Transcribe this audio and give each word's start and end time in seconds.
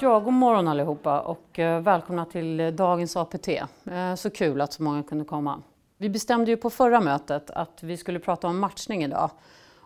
Ja, 0.00 0.20
god 0.20 0.32
morgon 0.32 0.68
allihopa 0.68 1.20
och 1.20 1.58
eh, 1.58 1.80
välkomna 1.80 2.24
till 2.24 2.76
dagens 2.76 3.16
APT. 3.16 3.48
Eh, 3.48 4.14
så 4.16 4.30
kul 4.30 4.60
att 4.60 4.72
så 4.72 4.82
många 4.82 5.02
kunde 5.02 5.24
komma. 5.24 5.62
Vi 5.96 6.08
bestämde 6.08 6.50
ju 6.50 6.56
på 6.56 6.70
förra 6.70 7.00
mötet 7.00 7.50
att 7.50 7.82
vi 7.82 7.96
skulle 7.96 8.18
prata 8.18 8.46
om 8.46 8.58
matchning 8.58 9.04
idag. 9.04 9.30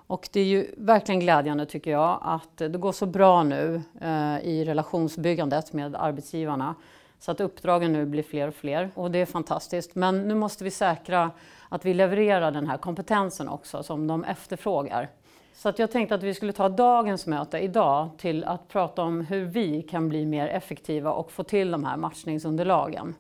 Och 0.07 0.29
det 0.33 0.41
är 0.41 0.45
ju 0.45 0.75
verkligen 0.77 1.21
glädjande 1.21 1.67
tycker 1.67 1.91
jag 1.91 2.19
att 2.23 2.57
det 2.57 2.79
går 2.79 2.93
så 2.93 3.07
bra 3.07 3.43
nu 3.43 3.83
eh, 4.01 4.39
i 4.39 4.65
relationsbyggandet 4.65 5.73
med 5.73 5.97
arbetsgivarna. 5.97 6.75
Så 7.19 7.31
att 7.31 7.41
uppdragen 7.41 7.93
nu 7.93 8.07
blir 8.07 8.23
fler 8.23 8.49
och 8.49 8.55
fler 8.55 8.91
och 8.95 9.11
det 9.11 9.19
är 9.19 9.27
fantastiskt. 9.27 9.95
Men 9.95 10.29
nu 10.29 10.35
måste 10.35 10.65
vi 10.65 10.71
säkra 10.71 11.31
att 11.69 11.85
vi 11.85 11.95
levererar 11.95 12.51
den 12.51 12.67
här 12.67 12.79
kompetensen 12.79 13.49
också 13.49 13.83
som 13.83 14.07
de 14.07 14.25
efterfrågar. 14.25 15.09
Så 15.55 15.69
att 15.69 15.79
jag 15.79 15.91
tänkte 15.91 16.15
att 16.15 16.23
vi 16.23 16.35
skulle 16.35 16.53
ta 16.53 16.69
dagens 16.69 17.27
möte 17.27 17.59
idag 17.59 18.11
till 18.19 18.45
att 18.45 18.69
prata 18.69 19.03
om 19.03 19.21
hur 19.21 19.45
vi 19.45 19.83
kan 19.83 20.09
bli 20.09 20.27
mer 20.27 20.49
effektiva 20.49 21.13
och 21.13 21.33
få 21.33 21.43
till 21.43 21.71
de 21.71 21.85
här 21.85 21.97
matchningsunderlagen. 21.97 23.15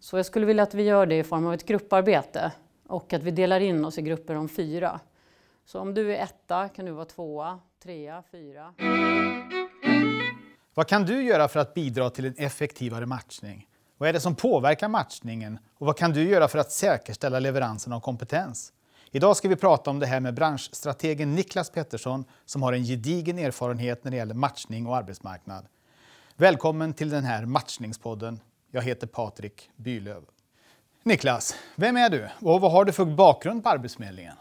Så 0.00 0.16
jag 0.16 0.26
skulle 0.26 0.46
vilja 0.46 0.62
att 0.62 0.74
vi 0.74 0.82
gör 0.82 1.06
det 1.06 1.18
i 1.18 1.24
form 1.24 1.46
av 1.46 1.54
ett 1.54 1.66
grupparbete 1.66 2.52
och 2.88 3.12
att 3.12 3.22
vi 3.22 3.30
delar 3.30 3.60
in 3.60 3.84
oss 3.84 3.98
i 3.98 4.02
grupper 4.02 4.34
om 4.34 4.48
fyra. 4.48 5.00
Så 5.64 5.80
om 5.80 5.94
du 5.94 6.14
är 6.14 6.22
etta 6.22 6.68
kan 6.68 6.84
du 6.84 6.92
vara 6.92 7.04
tvåa, 7.04 7.58
trea, 7.82 8.22
fyra. 8.30 8.74
Vad 10.74 10.86
kan 10.86 11.02
du 11.02 11.22
göra 11.22 11.48
för 11.48 11.60
att 11.60 11.74
bidra 11.74 12.10
till 12.10 12.24
en 12.24 12.34
effektivare 12.36 13.06
matchning? 13.06 13.68
Vad 13.98 14.08
är 14.08 14.12
det 14.12 14.20
som 14.20 14.34
påverkar 14.34 14.88
matchningen 14.88 15.58
och 15.74 15.86
vad 15.86 15.96
kan 15.96 16.12
du 16.12 16.22
göra 16.28 16.48
för 16.48 16.58
att 16.58 16.72
säkerställa 16.72 17.38
leveransen 17.38 17.92
av 17.92 18.00
kompetens? 18.00 18.72
Idag 19.14 19.36
ska 19.36 19.48
vi 19.48 19.56
prata 19.56 19.90
om 19.90 19.98
det 19.98 20.06
här 20.06 20.20
med 20.20 20.34
branschstrategen 20.34 21.34
Niklas 21.34 21.70
Pettersson 21.70 22.24
som 22.44 22.62
har 22.62 22.72
en 22.72 22.84
gedigen 22.84 23.38
erfarenhet 23.38 24.04
när 24.04 24.10
det 24.10 24.16
gäller 24.16 24.34
matchning 24.34 24.86
och 24.86 24.96
arbetsmarknad. 24.96 25.66
Välkommen 26.36 26.94
till 26.94 27.10
den 27.10 27.24
här 27.24 27.46
matchningspodden. 27.46 28.40
Jag 28.70 28.82
heter 28.82 29.06
Patrik 29.06 29.70
Bylöv. 29.76 30.22
Niklas, 31.02 31.56
vem 31.76 31.96
är 31.96 32.10
du 32.10 32.28
och 32.40 32.60
vad 32.60 32.72
har 32.72 32.84
du 32.84 32.92
för 32.92 33.04
bakgrund 33.04 33.62
på 33.62 33.68
Arbetsförmedlingen? 33.68 34.34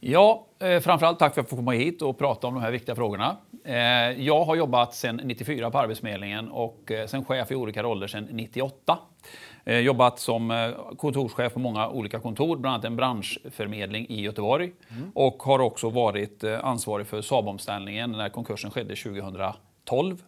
Ja, 0.00 0.46
eh, 0.58 0.80
framförallt 0.80 1.18
tack 1.18 1.34
för 1.34 1.40
att 1.40 1.44
jag 1.44 1.50
får 1.50 1.56
komma 1.56 1.72
hit 1.72 2.02
och 2.02 2.18
prata 2.18 2.46
om 2.46 2.54
de 2.54 2.62
här 2.62 2.70
viktiga 2.70 2.94
frågorna. 2.94 3.36
Eh, 3.64 3.76
jag 4.22 4.44
har 4.44 4.56
jobbat 4.56 4.94
sedan 4.94 5.20
94 5.24 5.70
på 5.70 5.78
Arbetsförmedlingen 5.78 6.48
och 6.48 6.92
eh, 6.92 7.06
sen 7.06 7.24
chef 7.24 7.50
i 7.50 7.54
olika 7.54 7.82
roller 7.82 8.06
sedan 8.06 8.28
98. 8.30 8.98
Eh, 9.66 9.78
jobbat 9.78 10.18
som 10.18 10.50
eh, 10.50 10.70
kontorschef 10.96 11.52
på 11.52 11.58
många 11.58 11.88
olika 11.88 12.20
kontor, 12.20 12.56
bland 12.56 12.74
annat 12.74 12.84
en 12.84 12.96
branschförmedling 12.96 14.06
i 14.08 14.20
Göteborg. 14.20 14.72
Mm. 14.90 15.10
Och 15.14 15.42
har 15.42 15.58
också 15.58 15.90
varit 15.90 16.44
eh, 16.44 16.64
ansvarig 16.64 17.06
för 17.06 17.22
Saab-omställningen 17.22 18.12
när 18.12 18.28
konkursen 18.28 18.70
skedde 18.70 18.96
2012. 18.96 20.22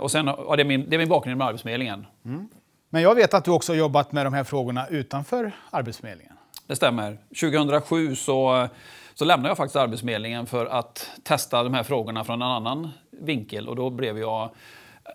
Och 0.00 0.10
sen, 0.10 0.26
ja, 0.26 0.56
det, 0.56 0.62
är 0.62 0.64
min, 0.64 0.90
det 0.90 0.96
är 0.96 0.98
min 0.98 1.08
bakgrund 1.08 1.38
med 1.38 1.46
Arbetsförmedlingen. 1.46 2.06
Mm. 2.24 2.48
Men 2.88 3.02
jag 3.02 3.14
vet 3.14 3.34
att 3.34 3.44
du 3.44 3.50
också 3.50 3.72
har 3.72 3.76
jobbat 3.76 4.12
med 4.12 4.26
de 4.26 4.34
här 4.34 4.44
frågorna 4.44 4.86
utanför 4.86 5.52
Arbetsförmedlingen. 5.70 6.32
Det 6.66 6.76
stämmer. 6.76 7.18
2007 7.40 8.16
så, 8.16 8.68
så 9.14 9.24
lämnade 9.24 9.48
jag 9.50 9.56
faktiskt 9.56 9.76
Arbetsförmedlingen 9.76 10.46
för 10.46 10.66
att 10.66 11.10
testa 11.22 11.62
de 11.62 11.74
här 11.74 11.82
frågorna 11.82 12.24
från 12.24 12.42
en 12.42 12.48
annan 12.48 12.90
vinkel. 13.10 13.68
Och 13.68 13.76
då 13.76 13.90
blev 13.90 14.18
jag 14.18 14.50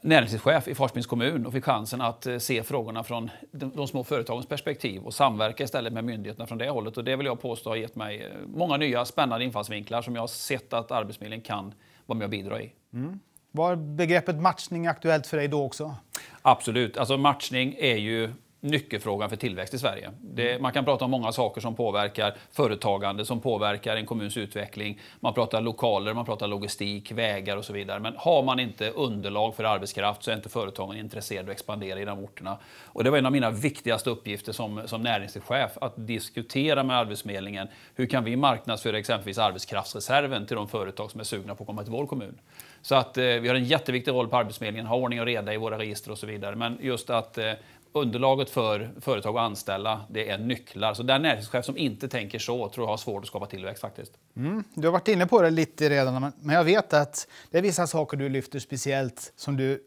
näringslivschef 0.02 0.68
i 0.68 0.76
Falköpings 0.76 1.08
kommun 1.08 1.46
och 1.46 1.54
fick 1.54 1.66
chansen 1.66 2.02
att 2.02 2.26
eh, 2.26 2.38
se 2.38 2.64
frågorna 2.64 3.04
från 3.04 3.30
de 3.52 3.88
små 3.88 4.04
företagens 4.04 4.46
perspektiv 4.46 5.04
och 5.04 5.14
samverka 5.14 5.64
istället 5.64 5.94
med 5.94 6.04
myndigheterna 6.04 6.48
från 6.48 6.58
det 6.58 6.70
hållet. 6.70 6.98
Och 6.98 7.04
det 7.04 7.16
vill 7.16 7.26
jag 7.26 7.42
påstå 7.42 7.70
har 7.70 7.76
gett 7.76 7.96
mig 7.96 8.22
eh, 8.22 8.48
många 8.48 8.78
nya 8.78 9.06
spännande 9.06 9.46
infallsvinklar 9.46 10.02
som 10.02 10.16
jag 10.16 10.22
har 10.22 10.28
sett 10.28 10.74
att 10.74 10.92
Arbetsförmedlingen 10.92 11.46
kan 11.46 11.74
vara 12.06 12.18
med 12.18 12.26
och 12.26 12.32
bidra 12.32 12.62
i. 12.62 12.74
Mm. 12.94 13.20
Var 13.52 13.76
begreppet 13.76 14.42
matchning 14.42 14.88
aktuellt 14.88 15.28
för 15.28 15.38
dig 15.38 15.48
då 15.48 15.66
också? 15.66 15.96
Absolut. 16.42 16.98
Alltså 16.98 17.18
matchning 17.18 17.76
är 17.80 17.96
ju 17.96 18.34
nyckelfrågan 18.60 19.30
för 19.30 19.36
tillväxt 19.36 19.74
i 19.74 19.80
Sverige. 19.80 20.12
Det, 20.22 20.62
man 20.62 20.72
kan 20.72 20.86
prata 20.86 21.06
om 21.06 21.12
många 21.12 21.32
saker 21.32 21.62
som 21.62 21.76
påverkar 21.76 22.36
företagande, 22.52 23.26
som 23.26 23.40
påverkar 23.42 23.96
en 23.96 24.06
kommuns 24.06 24.38
utveckling. 24.38 25.00
Man 25.20 25.34
pratar 25.34 25.62
lokaler, 25.62 26.14
man 26.14 26.26
pratar 26.26 26.48
logistik, 26.48 27.12
vägar 27.12 27.58
och 27.58 27.66
så 27.66 27.74
vidare. 27.74 28.00
Men 28.00 28.14
har 28.18 28.44
man 28.44 28.60
inte 28.60 28.90
underlag 28.90 29.56
för 29.56 29.64
arbetskraft 29.64 30.24
så 30.24 30.32
är 30.32 30.36
inte 30.36 30.50
företagen 30.50 30.98
intresserade 30.98 31.44
av 31.44 31.50
att 31.50 31.54
expandera 31.54 32.00
i 32.00 32.06
de 32.06 32.20
orterna. 32.20 32.58
Och 32.86 33.04
det 33.04 33.10
var 33.10 33.18
en 33.18 33.26
av 33.26 33.32
mina 33.32 33.52
viktigaste 33.52 34.10
uppgifter 34.10 34.52
som, 34.52 34.82
som 34.86 35.02
näringslivschef, 35.02 35.72
att 35.82 36.08
diskutera 36.08 36.84
med 36.84 36.98
Arbetsförmedlingen. 36.98 37.68
Hur 37.96 38.06
kan 38.06 38.24
vi 38.24 38.36
marknadsföra 38.36 38.98
exempelvis 38.98 39.38
arbetskraftsreserven 39.38 40.46
till 40.46 40.56
de 40.56 40.68
företag 40.68 41.12
som 41.12 41.20
är 41.20 41.24
sugna 41.24 41.56
på 41.56 41.64
att 41.64 41.68
komma 41.68 41.84
till 41.84 41.92
vår 41.92 42.06
kommun? 42.06 42.38
Så 42.82 42.96
att 42.96 43.18
eh, 43.18 43.24
vi 43.24 43.48
har 43.48 43.56
en 43.56 43.64
jätteviktig 43.64 44.12
roll 44.12 44.28
på 44.28 44.38
Arbetsförmedlingen, 44.38 44.88
ha 44.88 44.96
ordning 44.96 45.20
och 45.20 45.26
reda 45.26 45.54
i 45.54 45.58
våra 45.58 45.78
register 45.78 46.12
och 46.12 46.18
så 46.18 46.28
vidare. 46.28 46.56
Men 46.56 46.78
just 46.82 47.10
att 47.10 47.38
eh, 47.38 47.52
underlaget 47.92 48.50
för 48.50 48.90
företag 49.02 49.38
att 49.38 49.42
anställa, 49.42 50.02
det 50.10 50.30
är 50.30 50.38
nycklar. 50.38 50.94
Så 50.94 51.04
den 51.04 51.22
näringschef 51.22 51.66
som 51.66 51.78
inte 51.78 52.08
tänker 52.08 52.40
så 52.40 52.70
tror 52.70 52.86
jag 52.86 52.92
har 52.92 52.98
svårt 52.98 53.24
att 53.24 53.28
skapa 53.28 53.46
tillväxt 53.46 53.82
faktiskt. 53.82 54.12
Mm, 54.36 54.64
du 54.74 54.88
har 54.88 54.92
varit 54.92 55.08
inne 55.08 55.28
på 55.28 55.42
det 55.42 55.50
lite 55.50 55.90
redan, 55.90 56.32
men 56.40 56.56
jag 56.56 56.64
vet 56.64 56.94
att 56.94 57.28
det 57.52 57.58
är 57.58 57.62
vissa 57.62 57.88
saker 57.88 58.18
du 58.18 58.30
lyfter 58.30 58.60
speciellt 58.60 59.34
som 59.36 59.58
du 59.58 59.84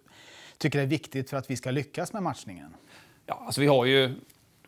tycker 0.59 0.79
är 0.79 0.87
viktigt 0.87 1.31
för 1.31 1.37
att 1.37 1.51
vi 1.51 1.57
ska 1.57 1.71
lyckas 1.71 2.13
med 2.13 2.23
matchningen. 2.23 2.75
Ja, 3.27 3.43
alltså 3.47 3.61
vi 3.61 3.67
har 3.67 3.85
ju 3.85 4.15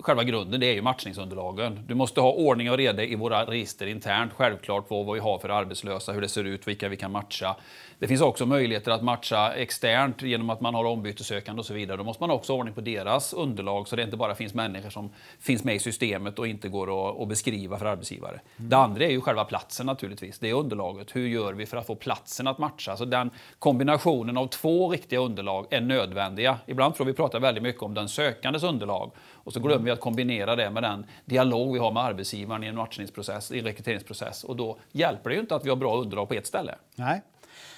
själva 0.00 0.24
grunden 0.24 0.60
det 0.60 0.66
är 0.66 0.74
ju 0.74 0.82
matchningsunderlagen. 0.82 1.80
Du 1.86 1.94
måste 1.94 2.20
ha 2.20 2.32
ordning 2.32 2.70
och 2.70 2.76
reda 2.76 3.04
i 3.04 3.14
våra 3.14 3.44
register 3.44 3.86
internt, 3.86 4.32
självklart 4.32 4.88
på 4.88 5.02
vad 5.02 5.14
vi 5.14 5.20
har 5.20 5.38
för 5.38 5.48
arbetslösa, 5.48 6.12
hur 6.12 6.20
det 6.20 6.28
ser 6.28 6.44
ut, 6.44 6.68
vilka 6.68 6.88
vi 6.88 6.96
kan 6.96 7.12
matcha. 7.12 7.56
Det 7.98 8.08
finns 8.08 8.20
också 8.20 8.46
möjligheter 8.46 8.90
att 8.90 9.02
matcha 9.02 9.52
externt 9.52 10.22
genom 10.22 10.50
att 10.50 10.60
man 10.60 10.74
har 10.74 10.84
ombytessökande 10.84 11.60
och 11.60 11.66
så 11.66 11.74
vidare. 11.74 11.96
Då 11.96 12.04
måste 12.04 12.22
man 12.22 12.30
också 12.30 12.52
ha 12.52 12.58
ordning 12.58 12.74
på 12.74 12.80
deras 12.80 13.32
underlag 13.32 13.88
så 13.88 13.96
det 13.96 14.02
inte 14.02 14.16
bara 14.16 14.34
finns 14.34 14.54
människor 14.54 14.90
som 14.90 15.10
finns 15.40 15.64
med 15.64 15.74
i 15.74 15.78
systemet 15.78 16.38
och 16.38 16.46
inte 16.46 16.68
går 16.68 17.22
att, 17.22 17.28
beskriva 17.28 17.78
för 17.78 17.86
arbetsgivare. 17.86 18.40
Mm. 18.56 18.70
Det 18.70 18.76
andra 18.76 19.04
är 19.04 19.10
ju 19.10 19.20
själva 19.20 19.44
platsen 19.44 19.86
naturligtvis. 19.86 20.38
Det 20.38 20.50
är 20.50 20.54
underlaget. 20.54 21.16
Hur 21.16 21.28
gör 21.28 21.52
vi 21.52 21.66
för 21.66 21.76
att 21.76 21.86
få 21.86 21.94
platsen 21.94 22.46
att 22.46 22.58
matcha? 22.58 22.96
Så 22.96 23.04
den 23.04 23.30
kombinationen 23.58 24.36
av 24.36 24.46
två 24.46 24.90
riktiga 24.90 25.20
underlag 25.20 25.66
är 25.70 25.80
nödvändiga. 25.80 26.58
Ibland 26.66 26.94
tror 26.94 27.06
vi 27.06 27.12
pratar 27.12 27.40
väldigt 27.40 27.62
mycket 27.62 27.82
om 27.82 27.94
den 27.94 28.08
sökandes 28.08 28.62
underlag 28.62 29.10
och 29.44 29.52
så 29.52 29.60
glömmer 29.60 29.84
vi 29.84 29.90
att 29.90 30.00
kombinera 30.00 30.56
det 30.56 30.70
med 30.70 30.82
den 30.82 31.06
dialog 31.24 31.72
vi 31.72 31.78
har 31.78 31.92
med 31.92 32.02
arbetsgivaren 32.02 32.64
i 32.64 32.66
en 32.66 32.76
matchningsprocess, 32.76 33.52
i 33.52 33.58
en 33.58 33.64
rekryteringsprocess. 33.64 34.44
Och 34.44 34.56
då 34.56 34.78
hjälper 34.92 35.30
det 35.30 35.34
ju 35.34 35.40
inte 35.40 35.54
att 35.54 35.64
vi 35.64 35.68
har 35.68 35.76
bra 35.76 35.96
underlag 35.96 36.28
på 36.28 36.34
ett 36.34 36.46
ställe. 36.46 36.74
Nej. 36.94 37.22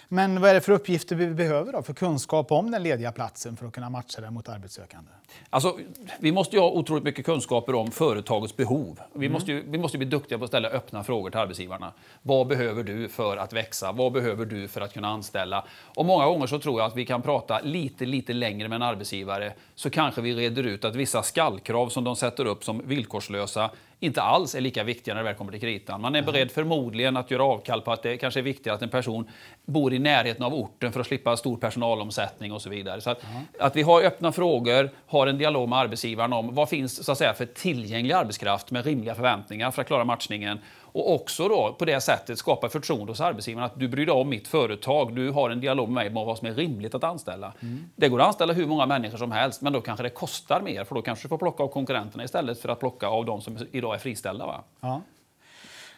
Men 0.09 0.41
vad 0.41 0.51
är 0.51 0.55
det 0.55 0.61
för 0.61 0.73
uppgifter 0.73 1.17
vi 1.17 1.27
behöver 1.27 1.73
då, 1.73 1.83
för 1.83 1.95
kunskap 1.95 2.53
om 2.53 2.71
den 2.71 2.83
lediga 2.83 3.13
platsen 3.13 3.57
för 3.57 3.67
att 3.67 3.73
kunna 3.73 3.91
matcha 3.91 4.21
den 4.21 4.35
mot 4.35 4.49
arbetssökande? 4.49 5.11
Alltså, 5.51 5.79
vi 6.21 6.33
måste 6.33 6.57
ju 6.57 6.63
ha 6.63 6.71
otroligt 6.71 7.05
mycket 7.05 7.27
kunskaper 7.27 7.75
om 7.75 7.91
företagets 7.91 8.57
behov. 8.57 9.01
Vi, 9.13 9.27
mm. 9.27 9.33
måste 9.33 9.53
ju, 9.53 9.65
vi 9.69 9.79
måste 9.79 9.99
bli 9.99 10.07
duktiga 10.07 10.39
på 10.39 10.45
att 10.45 10.51
ställa 10.51 10.69
öppna 10.69 11.05
frågor 11.05 11.31
till 11.31 11.41
arbetsgivarna. 11.41 11.93
Vad 12.23 12.47
behöver 12.47 12.83
du 12.83 13.09
för 13.09 13.37
att 13.37 13.53
växa? 13.53 13.93
Vad 13.93 14.13
behöver 14.13 14.47
du 14.47 14.69
för 14.69 14.81
att 14.81 14.93
kunna 14.93 15.09
anställa? 15.09 15.65
Och 15.95 16.05
många 16.05 16.27
gånger 16.27 16.47
så 16.47 16.59
tror 16.59 16.81
jag 16.81 16.87
att 16.87 16.97
vi 16.97 17.07
kan 17.07 17.23
prata 17.23 17.61
lite, 17.61 18.07
lite 18.07 18.33
längre 18.33 18.69
med 18.69 18.77
en 18.77 18.83
arbetsgivare 18.83 19.53
så 19.75 19.91
kanske 19.91 20.21
vi 20.21 20.35
reder 20.35 20.63
ut 20.63 20.85
att 20.85 20.97
vissa 20.97 21.23
skallkrav 21.23 21.89
som 21.89 22.05
de 22.05 22.17
sätter 22.17 22.45
upp 22.45 22.65
som 22.65 22.89
villkorslösa 22.89 23.71
inte 24.01 24.23
alls 24.23 24.55
är 24.55 24.61
lika 24.61 24.85
viktiga 24.85 25.15
när 25.15 25.23
det 25.23 25.29
väl 25.29 25.35
kommer 25.35 25.53
till 25.53 25.61
kritan. 25.61 26.01
Man 26.01 26.15
är 26.15 26.23
beredd 26.23 26.51
förmodligen 26.51 27.17
att 27.17 27.31
göra 27.31 27.45
avkall 27.45 27.81
på 27.81 27.93
att 27.93 28.03
det 28.03 28.17
kanske 28.17 28.41
är 28.41 28.45
viktigare 28.45 28.77
att 28.77 28.83
en 28.83 28.89
person 28.89 29.29
bor 29.65 29.94
i 29.94 29.99
närheten 29.99 30.44
av 30.44 30.55
orten 30.55 30.93
för 30.93 31.00
att 31.00 31.06
slippa 31.06 31.37
stor 31.37 31.56
personalomsättning 31.56 32.53
och 32.53 32.62
så 32.62 32.71
vidare. 32.71 33.00
Så 33.00 33.10
att, 33.10 33.22
att 33.60 33.77
vi 33.77 33.82
har 33.82 34.03
öppna 34.03 34.32
frågor, 34.32 34.91
har 35.06 35.27
en 35.27 35.38
dialog 35.38 35.69
med 35.69 35.78
arbetsgivaren 35.78 36.32
om 36.32 36.55
vad 36.55 36.69
finns 36.69 37.05
så 37.05 37.12
att 37.12 37.19
säga, 37.19 37.34
för 37.34 37.47
tillgänglig 37.47 38.15
arbetskraft 38.15 38.71
med 38.71 38.84
rimliga 38.84 39.15
förväntningar 39.15 39.71
för 39.71 39.82
att 39.82 39.87
klara 39.87 40.05
matchningen 40.05 40.59
och 40.94 41.15
också 41.15 41.49
då 41.49 41.75
på 41.79 41.85
det 41.85 42.00
sättet 42.00 42.38
skapa 42.38 42.69
förtroende 42.69 43.12
hos 43.12 43.20
arbetsgivaren 43.20 43.67
att 43.67 43.81
du 43.81 43.88
bryr 43.88 44.06
dig 44.06 44.14
om 44.14 44.29
mitt 44.29 44.49
företag, 44.49 45.14
du 45.14 45.31
har 45.31 45.50
en 45.50 45.61
dialog 45.61 45.88
med 45.88 46.12
mig 46.12 46.20
om 46.20 46.26
vad 46.26 46.38
som 46.38 46.49
är 46.49 46.55
rimligt 46.55 46.94
att 46.94 47.05
anställa. 47.05 47.52
Mm. 47.61 47.85
Det 47.97 48.08
går 48.08 48.20
att 48.20 48.26
anställa 48.26 48.52
hur 48.52 48.67
många 48.67 48.87
människor 48.87 49.19
som 49.19 49.32
helst, 49.32 49.61
men 49.62 49.73
då 49.73 49.81
kanske 49.81 50.02
det 50.02 50.11
kostar 50.11 50.61
mer 50.61 50.85
för 50.85 50.94
då 50.94 51.02
kanske 51.02 51.25
du 51.25 51.29
får 51.29 51.38
plocka 51.38 51.62
av 51.62 51.69
konkurrenterna 51.69 52.25
istället 52.25 52.61
för 52.61 52.69
att 52.69 52.81
plocka 52.81 53.06
av 53.06 53.25
de 53.25 53.40
som 53.40 53.58
idag 53.73 53.94
är 53.94 53.99
friställda. 53.99 54.47
Va? 54.47 54.62
Ja. 54.81 55.00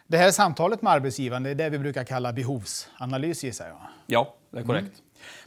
Det 0.06 0.17
här 0.17 0.31
samtalet 0.31 0.82
med 0.82 0.93
arbetsgivaren, 0.93 1.43
det 1.43 1.50
är 1.50 1.55
det 1.55 1.69
vi 1.69 1.79
brukar 1.79 2.05
kalla 2.05 2.32
behovsanalys 2.32 3.44
gissar 3.44 3.69
jag? 3.69 3.79
Ja, 4.06 4.35
det 4.50 4.58
är 4.58 4.62
korrekt. 4.62 4.85
Mm. 4.85 5.00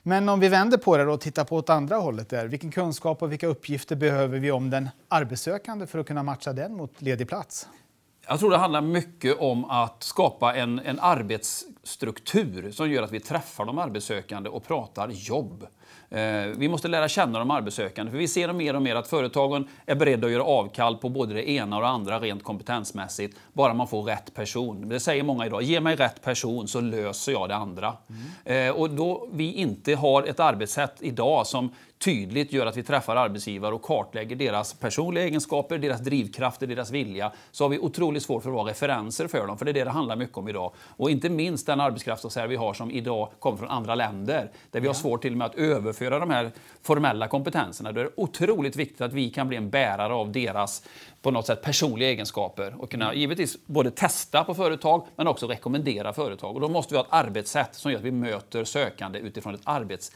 Men 0.04 0.30
om 0.30 0.40
vi 0.40 0.48
vänder 0.48 0.78
på 0.78 0.98
det 0.98 1.06
och 1.06 1.22
tittar 1.22 1.44
på 1.44 1.56
åt 1.56 1.70
andra 1.70 1.96
hållet, 1.96 2.30
där, 2.30 2.48
vilken 2.48 2.72
kunskap 2.72 3.22
och 3.22 3.32
vilka 3.32 3.48
uppgifter 3.48 3.96
behöver 3.96 4.40
vi 4.40 4.52
om 4.52 4.70
den 4.70 4.90
arbetssökande 5.08 5.88
för 5.88 6.00
att 6.00 6.08
kunna 6.08 6.24
matcha 6.24 6.54
den 6.54 6.76
mot 6.76 7.02
ledig 7.02 7.28
plats? 7.28 7.68
Jag 8.30 8.40
tror 8.40 8.52
det 8.52 8.58
handlar 8.58 8.82
mycket 8.82 9.38
om 9.40 9.66
att 9.66 10.04
skapa 10.04 10.56
en, 10.56 10.80
en 10.80 11.00
arbets 11.00 11.66
struktur 11.84 12.72
som 12.72 12.92
gör 12.92 13.04
att 13.04 13.12
vi 13.12 13.20
träffar 13.20 13.66
de 13.66 13.78
arbetssökande 13.78 14.50
och 14.50 14.68
pratar 14.68 15.10
jobb. 15.10 15.68
Eh, 16.10 16.46
vi 16.58 16.70
måste 16.70 16.88
lära 16.88 17.08
känna 17.08 17.40
de 17.40 17.52
arbetssökande, 17.52 18.12
för 18.12 18.18
vi 18.18 18.28
ser 18.28 18.54
mer 18.54 18.76
och 18.76 18.82
mer 18.82 18.96
att 18.96 19.08
företagen 19.08 19.68
är 19.86 19.96
beredda 19.96 20.28
att 20.28 20.34
göra 20.34 20.44
avkall 20.44 20.98
på 20.98 21.10
både 21.10 21.34
det 21.34 21.50
ena 21.50 21.76
och 21.76 21.82
det 21.82 21.88
andra 21.88 22.20
rent 22.20 22.44
kompetensmässigt, 22.44 23.38
bara 23.54 23.74
man 23.74 23.88
får 23.88 24.04
rätt 24.04 24.34
person. 24.34 24.90
Det 24.90 25.00
säger 25.00 25.24
många 25.24 25.46
idag, 25.46 25.62
ge 25.62 25.80
mig 25.80 25.96
rätt 25.96 26.22
person 26.22 26.68
så 26.68 26.82
löser 26.82 27.32
jag 27.32 27.50
det 27.50 27.56
andra. 27.56 27.94
Mm. 28.46 28.76
Och 28.76 28.90
då 28.90 29.30
vi 29.32 29.54
inte 29.54 29.96
har 29.96 30.24
ett 30.24 30.40
arbetssätt 30.40 30.96
idag 31.00 31.48
som 31.48 31.72
tydligt 32.00 32.54
gör 32.54 32.66
att 32.66 32.78
vi 32.78 32.84
träffar 32.84 33.16
arbetsgivare 33.16 33.76
och 33.76 33.82
kartlägger 33.82 34.36
deras 34.36 34.74
personliga 34.74 35.24
egenskaper, 35.24 35.78
deras 35.78 36.02
drivkrafter, 36.02 36.68
deras 36.68 36.92
vilja, 36.92 37.32
så 37.52 37.64
har 37.64 37.70
vi 37.70 37.80
otroligt 37.80 38.24
svårt 38.24 38.44
för 38.44 38.50
att 38.50 38.56
vara 38.56 38.70
referenser 38.70 39.28
för 39.28 39.48
dem. 39.48 39.58
För 39.58 39.66
det 39.66 39.72
är 39.72 39.74
det 39.74 39.84
det 39.84 39.90
handlar 39.90 40.16
mycket 40.16 40.38
om 40.38 40.50
idag. 40.50 40.72
Och 40.98 41.12
inte 41.12 41.30
minst 41.30 41.66
den 41.66 41.80
arbetskraftsreserv 41.80 42.50
vi 42.50 42.56
har 42.56 42.74
som 42.74 42.92
idag 42.92 43.30
kommer 43.40 43.58
från 43.58 43.70
andra 43.70 43.96
länder, 43.96 44.52
där 44.72 44.80
vi 44.80 44.88
har 44.88 44.94
svårt 44.94 45.22
till 45.22 45.32
och 45.32 45.38
med 45.38 45.46
att 45.46 45.56
överföra 45.56 46.20
de 46.20 46.30
här 46.30 46.52
formella 46.82 47.28
kompetenserna. 47.28 47.92
Då 47.92 48.00
är 48.00 48.06
det 48.06 48.12
otroligt 48.16 48.76
viktigt 48.76 49.02
att 49.02 49.14
vi 49.14 49.30
kan 49.30 49.48
bli 49.48 49.58
en 49.58 49.70
bärare 49.70 50.14
av 50.14 50.32
deras 50.32 50.84
på 51.22 51.32
något 51.32 51.48
sätt 51.48 51.62
personliga 51.62 52.10
egenskaper 52.10 52.82
och 52.82 52.92
kunna 52.92 53.14
givetvis 53.14 53.58
både 53.66 53.92
testa 53.92 54.44
på 54.44 54.54
företag 54.54 55.06
men 55.16 55.28
också 55.28 55.48
rekommendera 55.48 56.14
företag. 56.14 56.56
Och 56.56 56.62
då 56.62 56.70
måste 56.70 56.94
vi 56.94 56.98
ha 56.98 57.06
ett 57.06 57.14
arbetssätt 57.14 57.76
som 57.76 57.92
gör 57.92 58.00
att 58.00 58.06
vi 58.06 58.12
möter 58.12 58.64
sökande 58.64 59.20
utifrån 59.20 59.56
ett 59.56 59.62
arbets 59.64 60.12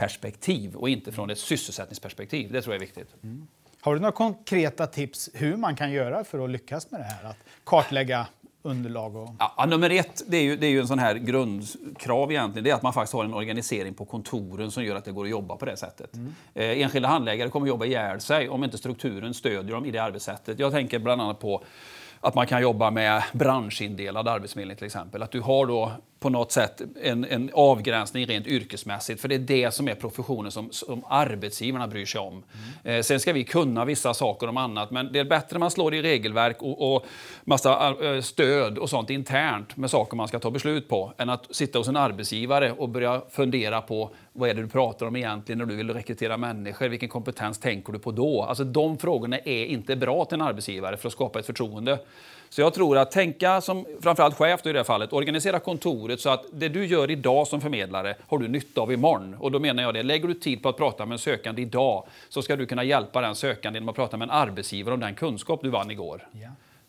perspektiv 0.00 0.76
och 0.76 0.88
inte 0.88 1.12
från 1.12 1.30
ett 1.30 1.38
sysselsättningsperspektiv. 1.38 2.52
Det 2.52 2.62
tror 2.62 2.74
jag 2.74 2.82
är 2.82 2.86
viktigt. 2.86 3.14
Mm. 3.22 3.46
Har 3.80 3.94
du 3.94 4.00
några 4.00 4.12
konkreta 4.12 4.86
tips 4.86 5.30
hur 5.34 5.56
man 5.56 5.76
kan 5.76 5.92
göra 5.92 6.24
för 6.24 6.44
att 6.44 6.50
lyckas 6.50 6.90
med 6.90 7.00
det 7.00 7.04
här? 7.04 7.30
Att 7.30 7.36
kartlägga 7.64 8.26
underlag? 8.62 9.16
Och... 9.16 9.28
Ja, 9.38 9.66
nummer 9.68 9.90
ett, 9.90 10.22
det 10.26 10.36
är, 10.36 10.42
ju, 10.42 10.56
det 10.56 10.66
är 10.66 10.70
ju 10.70 10.80
en 10.80 10.88
sån 10.88 10.98
här 10.98 11.14
grundkrav 11.14 12.32
egentligen, 12.32 12.64
det 12.64 12.70
är 12.70 12.74
att 12.74 12.82
man 12.82 12.92
faktiskt 12.92 13.12
har 13.12 13.24
en 13.24 13.34
organisering 13.34 13.94
på 13.94 14.04
kontoren 14.04 14.70
som 14.70 14.84
gör 14.84 14.96
att 14.96 15.04
det 15.04 15.12
går 15.12 15.24
att 15.24 15.30
jobba 15.30 15.56
på 15.56 15.64
det 15.64 15.76
sättet. 15.76 16.14
Mm. 16.14 16.34
Eh, 16.54 16.82
enskilda 16.82 17.08
handläggare 17.08 17.48
kommer 17.48 17.66
att 17.66 17.68
jobba 17.68 17.84
ihjäl 17.84 18.20
sig 18.20 18.48
om 18.48 18.64
inte 18.64 18.78
strukturen 18.78 19.34
stödjer 19.34 19.74
dem 19.74 19.84
i 19.84 19.90
det 19.90 19.98
arbetssättet. 19.98 20.58
Jag 20.58 20.72
tänker 20.72 20.98
bland 20.98 21.22
annat 21.22 21.40
på 21.40 21.64
att 22.20 22.34
man 22.34 22.46
kan 22.46 22.62
jobba 22.62 22.90
med 22.90 23.22
branschindelad 23.32 24.28
arbetsförmedling 24.28 24.76
till 24.76 24.86
exempel. 24.86 25.22
Att 25.22 25.30
du 25.30 25.40
har 25.40 25.66
då 25.66 25.92
på 26.20 26.30
något 26.30 26.52
sätt 26.52 26.82
en, 27.02 27.24
en, 27.24 27.50
avgränsning 27.52 28.26
rent 28.26 28.46
yrkesmässigt. 28.46 29.20
För 29.20 29.28
det 29.28 29.34
är 29.34 29.38
det 29.38 29.74
som 29.74 29.88
är 29.88 29.94
professionen 29.94 30.52
som, 30.52 30.70
som 30.70 31.04
arbetsgivarna 31.08 31.88
bryr 31.88 32.06
sig 32.06 32.20
om. 32.20 32.32
Mm. 32.84 32.96
Eh, 32.96 33.02
sen 33.02 33.20
ska 33.20 33.32
vi 33.32 33.44
kunna 33.44 33.84
vissa 33.84 34.14
saker 34.14 34.48
om 34.48 34.56
annat, 34.56 34.90
men 34.90 35.12
det 35.12 35.18
är 35.18 35.24
bättre 35.24 35.58
man 35.58 35.70
slår 35.70 35.94
i 35.94 36.02
regelverk 36.02 36.62
och, 36.62 36.94
och 36.94 37.06
massa 37.44 37.96
äh, 38.02 38.20
stöd 38.20 38.78
och 38.78 38.90
sånt 38.90 39.10
internt 39.10 39.76
med 39.76 39.90
saker 39.90 40.16
man 40.16 40.28
ska 40.28 40.38
ta 40.38 40.50
beslut 40.50 40.88
på, 40.88 41.12
än 41.18 41.30
att 41.30 41.54
sitta 41.54 41.78
hos 41.78 41.88
en 41.88 41.96
arbetsgivare 41.96 42.72
och 42.72 42.88
börja 42.88 43.22
fundera 43.30 43.80
på 43.80 44.10
vad 44.32 44.50
är 44.50 44.54
det 44.54 44.62
du 44.62 44.68
pratar 44.68 45.06
om 45.06 45.16
egentligen 45.16 45.58
när 45.58 45.66
du 45.66 45.76
vill 45.76 45.90
rekrytera 45.90 46.36
människor? 46.36 46.88
Vilken 46.88 47.08
kompetens 47.08 47.58
tänker 47.58 47.92
du 47.92 47.98
på 47.98 48.10
då? 48.10 48.42
Alltså 48.42 48.64
de 48.64 48.98
frågorna 48.98 49.38
är 49.38 49.64
inte 49.64 49.96
bra 49.96 50.24
till 50.24 50.34
en 50.34 50.40
arbetsgivare 50.40 50.96
för 50.96 51.08
att 51.08 51.12
skapa 51.12 51.38
ett 51.38 51.46
förtroende. 51.46 51.98
Så 52.50 52.60
jag 52.60 52.74
tror 52.74 52.98
att 52.98 53.10
tänka 53.10 53.60
som 53.60 53.86
framförallt 54.00 54.36
chef 54.36 54.66
i 54.66 54.72
det 54.72 54.78
här 54.78 54.84
fallet, 54.84 55.12
organisera 55.12 55.58
kontoret 55.58 56.20
så 56.20 56.30
att 56.30 56.44
det 56.52 56.68
du 56.68 56.86
gör 56.86 57.10
idag 57.10 57.46
som 57.46 57.60
förmedlare 57.60 58.16
har 58.28 58.38
du 58.38 58.48
nytta 58.48 58.80
av 58.80 58.92
imorgon. 58.92 59.34
Och 59.34 59.50
då 59.50 59.58
menar 59.58 59.82
jag 59.82 59.94
det, 59.94 60.02
lägger 60.02 60.28
du 60.28 60.34
tid 60.34 60.62
på 60.62 60.68
att 60.68 60.76
prata 60.76 61.06
med 61.06 61.14
en 61.14 61.18
sökande 61.18 61.62
idag 61.62 62.06
så 62.28 62.42
ska 62.42 62.56
du 62.56 62.66
kunna 62.66 62.84
hjälpa 62.84 63.20
den 63.20 63.34
sökande 63.34 63.76
genom 63.76 63.88
att 63.88 63.96
prata 63.96 64.16
med 64.16 64.26
en 64.26 64.30
arbetsgivare 64.30 64.94
om 64.94 65.00
den 65.00 65.14
kunskap 65.14 65.60
du 65.62 65.68
vann 65.68 65.90
igår. 65.90 66.28
Ja. 66.32 66.48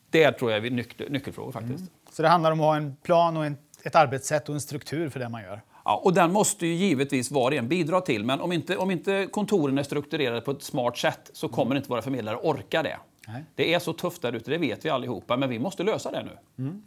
Det 0.09 0.31
tror 0.31 0.51
jag 0.51 0.65
är 0.65 0.71
nyc 0.71 0.87
nyckelfrågor 1.09 1.51
faktiskt. 1.51 1.79
Mm. 1.79 1.89
Så 2.11 2.21
det 2.21 2.27
handlar 2.27 2.51
om 2.51 2.59
att 2.59 2.65
ha 2.65 2.75
en 2.75 2.95
plan 3.03 3.37
och 3.37 3.45
en, 3.45 3.57
ett 3.83 3.95
arbetssätt 3.95 4.49
och 4.49 4.55
en 4.55 4.61
struktur 4.61 5.09
för 5.09 5.19
det 5.19 5.29
man 5.29 5.41
gör? 5.41 5.61
Ja, 5.85 6.01
och 6.03 6.13
den 6.13 6.31
måste 6.31 6.67
ju 6.67 6.73
givetvis 6.73 7.31
var 7.31 7.51
och 7.51 7.57
en 7.57 7.67
bidra 7.67 8.01
till, 8.01 8.25
men 8.25 8.41
om 8.41 8.51
inte, 8.51 8.77
om 8.77 8.91
inte 8.91 9.27
kontoren 9.31 9.77
är 9.77 9.83
strukturerade 9.83 10.41
på 10.41 10.51
ett 10.51 10.63
smart 10.63 10.97
sätt 10.97 11.29
så 11.33 11.47
kommer 11.47 11.65
mm. 11.65 11.77
inte 11.77 11.89
våra 11.89 12.01
förmedlare 12.01 12.35
orka 12.35 12.83
det. 12.83 12.97
Nej. 13.27 13.43
Det 13.55 13.73
är 13.73 13.79
så 13.79 13.93
tufft 13.93 14.21
där 14.21 14.33
ute, 14.33 14.51
det 14.51 14.57
vet 14.57 14.85
vi 14.85 14.89
allihopa, 14.89 15.37
men 15.37 15.49
vi 15.49 15.59
måste 15.59 15.83
lösa 15.83 16.11
det 16.11 16.23
nu. 16.23 16.37
Mm. 16.63 16.83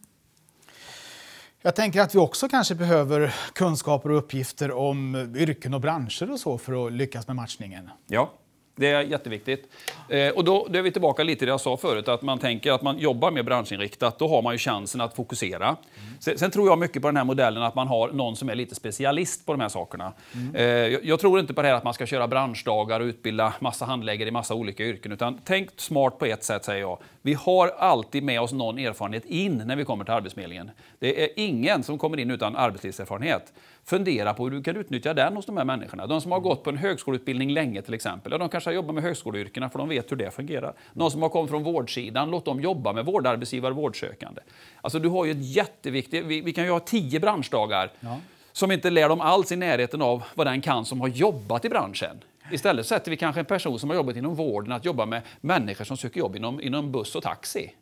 Jag 1.63 1.77
tänker 1.77 2.01
att 2.01 2.15
vi 2.15 2.19
också 2.19 2.49
kanske 2.49 2.75
behöver 2.75 3.35
kunskaper 3.53 4.11
och 4.11 4.19
uppgifter 4.19 4.73
om 4.73 5.15
yrken 5.37 5.75
och 5.75 5.81
branscher 5.81 6.31
och 6.31 6.41
så 6.41 6.59
för 6.59 6.87
att 6.87 6.93
lyckas 6.93 7.27
med 7.27 7.37
matchningen. 7.37 7.91
Ja, 8.07 8.33
det 8.77 8.87
är 8.87 9.03
jätteviktigt. 9.03 9.69
Eh, 10.09 10.29
och 10.29 10.45
då, 10.45 10.67
då 10.71 10.79
är 10.79 10.83
vi 10.83 10.91
tillbaka 10.91 11.23
lite 11.23 11.39
till 11.39 11.47
det 11.47 11.53
jag 11.53 11.61
sa 11.61 11.77
förut, 11.77 12.09
att 12.09 12.23
man 12.23 12.39
tänker 12.39 12.73
att 12.73 12.83
man 12.83 12.99
jobbar 12.99 13.31
mer 13.31 13.43
branschinriktat, 13.43 14.19
då 14.19 14.29
har 14.29 14.43
man 14.43 14.55
ju 14.55 14.59
chansen 14.59 15.01
att 15.01 15.17
fokusera. 15.17 15.67
Mm. 15.67 15.79
Sen, 16.21 16.39
sen, 16.39 16.51
tror 16.51 16.69
jag 16.69 16.79
mycket 16.79 17.03
på 17.03 17.09
den 17.09 17.17
här 17.17 17.25
modellen 17.25 17.63
att 17.63 17.75
man 17.75 17.89
har 17.89 18.09
någon 18.09 18.37
som 18.37 18.49
är 18.49 18.55
lite 18.55 18.75
specialist 18.75 19.47
på 19.47 19.53
de 19.53 19.61
här 19.61 19.69
sakerna. 19.69 20.13
Mm. 20.35 20.55
Eh, 20.55 20.65
jag, 20.65 21.05
jag, 21.05 21.21
tror 21.21 21.41
inte 21.41 21.55
på 21.55 21.63
det 21.63 21.69
här 21.69 21.75
att 21.75 21.85
man 21.85 21.95
ska 21.95 22.07
köra 22.07 22.29
branschdagar 22.29 23.01
och 23.01 23.05
utbilda 23.05 23.55
massa 23.61 23.85
handläggare 23.85 24.29
i 24.29 24.33
massa 24.33 24.55
olika 24.55 24.85
yrken, 24.85 25.13
utan 25.13 25.41
tänk 25.45 25.71
smart 25.77 26.19
på 26.19 26.27
ett 26.27 26.45
sätt 26.45 26.65
säger 26.65 26.81
jag. 26.81 26.99
Vi 27.27 27.35
har 27.35 27.69
alltid 27.69 28.23
med 28.23 28.41
oss 28.41 28.53
någon 28.53 28.79
erfarenhet 28.79 29.25
in 29.25 29.63
när 29.67 29.77
vi 29.77 29.85
kommer 29.85 30.05
till 30.05 30.15
Arbetsförmedlingen. 30.15 30.71
Det 30.99 31.25
är 31.25 31.29
ingen 31.37 31.83
som 31.83 31.99
kommer 31.99 32.21
in 32.21 32.31
utan 32.31 32.57
arbetslivserfarenhet 32.57 33.53
fundera 33.85 34.35
på 34.35 34.45
hur 34.45 34.51
du 34.51 34.63
kan 34.63 34.77
utnyttja 34.77 35.15
den 35.15 35.37
hos 35.37 35.47
de 35.47 35.57
här 35.57 35.65
människorna. 35.65 36.07
De 36.07 36.21
som 36.21 36.33
har 36.33 36.41
gått 36.41 36.63
på 36.63 36.71
en 36.71 36.77
högskoleutbildning 36.77 37.51
länge 37.51 37.83
till 37.83 37.95
exempel, 37.95 38.33
ja, 38.33 38.39
de 38.39 38.49
kanske 38.49 38.71
har 38.71 38.75
jobbat 38.75 38.95
med 38.95 39.05
högskoleyrkena 39.05 39.71
för 39.71 39.79
de 39.79 39.89
vet 39.89 40.13
hur 40.13 40.17
det 40.17 40.31
fungerar. 40.31 40.75
Någon 40.93 41.11
som 41.11 41.23
har 41.23 41.29
kommit 41.29 41.51
från 41.51 41.63
vårdsidan, 41.63 42.31
låt 42.31 42.45
dem 42.45 42.61
jobba 42.61 42.93
med 42.93 43.05
vårdarbetsgivare 43.05 43.73
och 43.73 43.77
vårdsökande. 43.77 44.41
Alltså 44.81 44.99
du 44.99 45.09
har 45.09 45.25
ju 45.25 45.31
ett 45.31 45.57
jätteviktigt, 45.57 46.25
vi, 46.25 46.41
vi 46.41 46.53
kan 46.53 46.65
ju 46.65 46.71
ha 46.71 46.81
tio 46.81 47.21
branschdagar 47.21 47.91
ja. 48.01 48.21
som 48.53 48.73
inte 48.73 48.91
lär 48.91 49.09
dem 49.09 49.21
alls 49.21 49.53
i 49.53 49.57
närheten 49.57 50.03
av 50.03 50.23
vad 50.35 50.47
den 50.47 50.61
kan 50.61 50.85
som 50.85 51.01
har 51.01 51.09
jobbat 51.09 51.65
i 51.65 51.69
branschen. 51.69 52.17
Istället 52.51 52.87
sätter 52.87 53.11
vi 53.11 53.17
kanske 53.17 53.41
en 53.41 53.47
person 53.47 53.79
som 53.79 53.91
har 53.91 53.97
jobbat 53.97 54.17
inom 54.17 54.35
vården 54.35 54.73
att 54.73 54.85
jobba 54.85 55.07
med 55.07 55.23
människor 55.41 55.85
som 55.85 55.97
söker 55.97 56.21
jobb 56.21 56.37
inom, 56.37 56.61
inom 56.61 56.93
buss 56.93 57.15
och 57.15 57.23
taxi. 57.23 57.75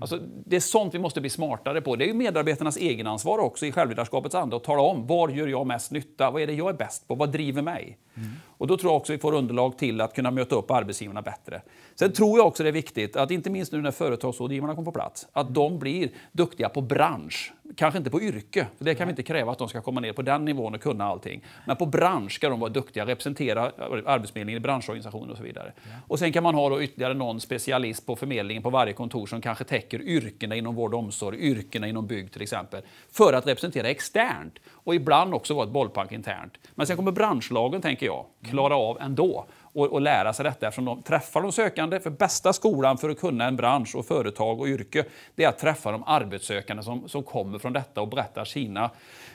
Alltså, 0.00 0.18
det 0.46 0.56
är 0.56 0.60
sånt 0.60 0.94
vi 0.94 0.98
måste 0.98 1.20
bli 1.20 1.30
smartare 1.30 1.80
på. 1.80 1.96
Det 1.96 2.04
är 2.04 2.06
ju 2.06 2.14
medarbetarnas 2.14 2.76
egenansvar 2.76 3.38
också 3.38 3.66
i 3.66 3.72
självledarskapets 3.72 4.34
anda 4.34 4.56
att 4.56 4.64
tala 4.64 4.82
om 4.82 5.06
var 5.06 5.28
gör 5.28 5.46
jag 5.46 5.66
mest 5.66 5.90
nytta? 5.90 6.30
Vad 6.30 6.42
är 6.42 6.46
det 6.46 6.52
jag 6.52 6.68
är 6.68 6.72
bäst 6.72 7.08
på? 7.08 7.14
Vad 7.14 7.32
driver 7.32 7.62
mig? 7.62 7.98
Mm. 8.14 8.30
Och 8.58 8.66
då 8.66 8.76
tror 8.76 8.92
jag 8.92 8.96
också 8.96 9.12
vi 9.12 9.18
får 9.18 9.34
underlag 9.34 9.78
till 9.78 10.00
att 10.00 10.14
kunna 10.14 10.30
möta 10.30 10.56
upp 10.56 10.70
arbetsgivarna 10.70 11.22
bättre. 11.22 11.62
Sen 11.94 12.12
tror 12.12 12.38
jag 12.38 12.46
också 12.46 12.62
det 12.62 12.68
är 12.68 12.72
viktigt 12.72 13.16
att 13.16 13.30
inte 13.30 13.50
minst 13.50 13.72
nu 13.72 13.80
när 13.80 13.90
företagsrådgivarna 13.90 14.74
kommer 14.74 14.84
på 14.84 14.92
plats, 14.92 15.26
att 15.32 15.54
de 15.54 15.78
blir 15.78 16.10
duktiga 16.32 16.68
på 16.68 16.80
bransch. 16.80 17.52
Kanske 17.76 17.98
inte 17.98 18.10
på 18.10 18.22
yrke, 18.22 18.66
för 18.78 18.84
det 18.84 18.94
kan 18.94 19.06
vi 19.06 19.10
inte 19.10 19.22
kräva 19.22 19.52
att 19.52 19.58
de 19.58 19.68
ska 19.68 19.80
komma 19.80 20.00
ner 20.00 20.12
på 20.12 20.22
den 20.22 20.44
nivån 20.44 20.74
och 20.74 20.80
kunna 20.80 21.04
allting. 21.04 21.44
Men 21.66 21.76
på 21.76 21.86
bransch 21.86 22.32
ska 22.32 22.48
de 22.48 22.60
vara 22.60 22.70
duktiga, 22.70 23.06
representera 23.06 23.62
Arbetsförmedlingen 24.06 24.56
i 24.56 24.60
branschorganisationer 24.60 25.30
och 25.30 25.36
så 25.36 25.42
vidare. 25.42 25.72
Och 26.08 26.18
sen 26.18 26.32
kan 26.32 26.42
man 26.42 26.54
ha 26.54 26.68
då 26.68 26.82
ytterligare 26.82 27.14
någon 27.14 27.40
specialist 27.40 28.06
på 28.06 28.16
förmedlingen 28.16 28.62
på 28.62 28.70
varje 28.70 28.92
kontor 28.92 29.26
som 29.26 29.40
kanske 29.40 29.64
täcker 29.64 30.02
yrkena 30.02 30.56
inom 30.56 30.74
vård 30.74 30.94
och 30.94 31.00
omsorg, 31.00 31.38
yrkena 31.38 31.88
inom 31.88 32.06
bygg 32.06 32.32
till 32.32 32.42
exempel, 32.42 32.82
för 33.12 33.32
att 33.32 33.46
representera 33.46 33.88
externt 33.88 34.58
och 34.88 34.94
ibland 34.94 35.34
också 35.34 35.54
vara 35.54 35.66
ett 35.66 35.72
bollpark 35.72 36.12
internt. 36.12 36.52
Men 36.74 36.86
sen 36.86 36.96
kommer 36.96 37.12
branschlagen, 37.12 37.80
tänker 37.80 38.06
jag, 38.06 38.24
klara 38.42 38.76
av 38.76 38.98
ändå 39.00 39.46
och, 39.62 39.86
och 39.86 40.00
lära 40.00 40.32
sig 40.32 40.44
detta 40.44 40.66
eftersom 40.66 40.84
de 40.84 41.02
träffar 41.02 41.42
de 41.42 41.52
sökande. 41.52 42.00
För 42.00 42.10
bästa 42.10 42.52
skolan 42.52 42.98
för 42.98 43.10
att 43.10 43.20
kunna 43.20 43.44
en 43.44 43.56
bransch 43.56 43.96
och 43.96 44.06
företag 44.06 44.60
och 44.60 44.66
yrke, 44.66 45.04
det 45.34 45.44
är 45.44 45.48
att 45.48 45.58
träffa 45.58 45.92
de 45.92 46.04
arbetssökande 46.06 46.82
som, 46.82 47.08
som 47.08 47.22
kommer 47.22 47.58
från 47.58 47.72
detta 47.72 48.00
och 48.00 48.08
berättar 48.08 48.44
sina 48.44 48.90